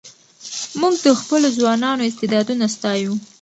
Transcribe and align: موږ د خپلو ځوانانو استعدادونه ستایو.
موږ 0.79 0.95
د 1.05 1.07
خپلو 1.19 1.47
ځوانانو 1.57 2.07
استعدادونه 2.09 2.65
ستایو. 2.75 3.13